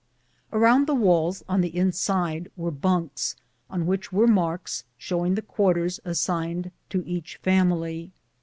[0.51, 3.35] Around the walls on the in side were bunks
[3.69, 8.09] on which were marks showing the quar ters assigned to each family.